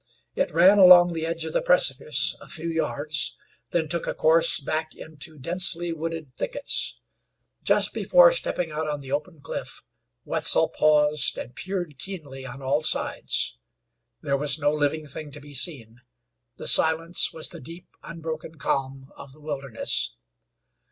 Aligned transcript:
It 0.33 0.49
ran 0.51 0.79
along 0.79 1.13
the 1.13 1.27
edge 1.27 1.45
of 1.45 1.53
the 1.53 1.61
precipice 1.61 2.35
a 2.41 2.47
few 2.47 2.67
yards, 2.67 3.37
then 3.69 3.87
took 3.87 4.07
a 4.07 4.15
course 4.15 4.59
back 4.59 4.95
into 4.95 5.37
densely 5.37 5.93
wooded 5.93 6.35
thickets. 6.37 6.99
Just 7.61 7.93
before 7.93 8.31
stepping 8.31 8.71
out 8.71 8.87
on 8.89 9.01
the 9.01 9.11
open 9.11 9.41
cliff 9.41 9.83
Wetzel 10.25 10.69
paused 10.69 11.37
and 11.37 11.53
peered 11.55 11.99
keenly 11.99 12.47
on 12.47 12.63
all 12.63 12.81
sides. 12.81 13.59
There 14.21 14.37
was 14.37 14.57
no 14.57 14.73
living 14.73 15.07
thing 15.07 15.29
to 15.33 15.39
be 15.39 15.53
seen; 15.53 16.01
the 16.57 16.67
silence 16.67 17.31
was 17.31 17.49
the 17.49 17.61
deep, 17.61 17.87
unbroken 18.01 18.55
calm 18.55 19.11
of 19.15 19.33
the 19.33 19.39
wilderness. 19.39 20.15